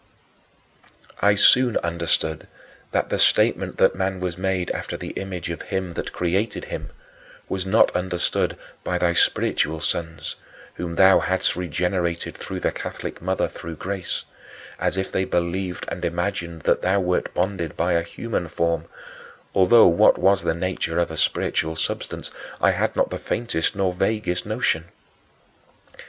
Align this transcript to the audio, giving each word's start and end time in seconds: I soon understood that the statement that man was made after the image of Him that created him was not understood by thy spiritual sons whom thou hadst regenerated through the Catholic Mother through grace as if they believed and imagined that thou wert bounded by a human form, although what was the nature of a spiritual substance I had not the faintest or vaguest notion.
I 1.21 1.35
soon 1.35 1.77
understood 1.77 2.47
that 2.91 3.09
the 3.11 3.19
statement 3.19 3.77
that 3.77 3.93
man 3.93 4.19
was 4.19 4.35
made 4.35 4.71
after 4.71 4.97
the 4.97 5.09
image 5.11 5.51
of 5.51 5.61
Him 5.61 5.91
that 5.91 6.11
created 6.11 6.65
him 6.65 6.89
was 7.47 7.67
not 7.67 7.95
understood 7.95 8.57
by 8.83 8.97
thy 8.97 9.13
spiritual 9.13 9.79
sons 9.79 10.37
whom 10.73 10.93
thou 10.93 11.19
hadst 11.19 11.55
regenerated 11.55 12.35
through 12.35 12.61
the 12.61 12.71
Catholic 12.71 13.21
Mother 13.21 13.47
through 13.47 13.75
grace 13.75 14.23
as 14.79 14.97
if 14.97 15.11
they 15.11 15.23
believed 15.23 15.85
and 15.89 16.03
imagined 16.03 16.61
that 16.63 16.81
thou 16.81 16.99
wert 16.99 17.31
bounded 17.35 17.77
by 17.77 17.93
a 17.93 18.01
human 18.01 18.47
form, 18.47 18.85
although 19.53 19.85
what 19.85 20.17
was 20.17 20.41
the 20.41 20.55
nature 20.55 20.97
of 20.97 21.11
a 21.11 21.15
spiritual 21.15 21.75
substance 21.75 22.31
I 22.59 22.71
had 22.71 22.95
not 22.95 23.11
the 23.11 23.19
faintest 23.19 23.75
or 23.75 23.93
vaguest 23.93 24.47
notion. 24.47 24.85